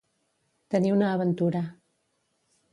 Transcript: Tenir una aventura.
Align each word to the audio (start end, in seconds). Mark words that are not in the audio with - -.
Tenir 0.75 0.95
una 0.95 1.11
aventura. 1.19 1.63